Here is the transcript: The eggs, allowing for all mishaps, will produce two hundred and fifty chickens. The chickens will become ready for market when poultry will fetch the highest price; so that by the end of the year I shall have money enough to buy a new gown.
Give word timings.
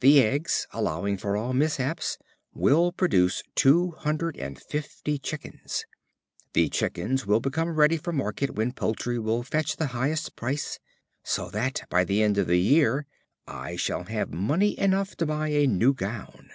The 0.00 0.22
eggs, 0.22 0.66
allowing 0.74 1.16
for 1.16 1.34
all 1.34 1.54
mishaps, 1.54 2.18
will 2.52 2.92
produce 2.92 3.42
two 3.54 3.92
hundred 3.92 4.36
and 4.36 4.60
fifty 4.60 5.18
chickens. 5.18 5.86
The 6.52 6.68
chickens 6.68 7.24
will 7.26 7.40
become 7.40 7.70
ready 7.70 7.96
for 7.96 8.12
market 8.12 8.50
when 8.54 8.72
poultry 8.74 9.18
will 9.18 9.42
fetch 9.42 9.76
the 9.78 9.86
highest 9.96 10.36
price; 10.36 10.78
so 11.22 11.48
that 11.52 11.86
by 11.88 12.04
the 12.04 12.22
end 12.22 12.36
of 12.36 12.48
the 12.48 12.60
year 12.60 13.06
I 13.48 13.76
shall 13.76 14.04
have 14.04 14.30
money 14.34 14.78
enough 14.78 15.16
to 15.16 15.24
buy 15.24 15.48
a 15.48 15.66
new 15.66 15.94
gown. 15.94 16.50